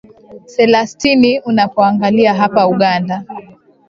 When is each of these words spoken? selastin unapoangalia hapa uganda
selastin 0.45 1.41
unapoangalia 1.45 2.33
hapa 2.33 2.67
uganda 2.67 3.23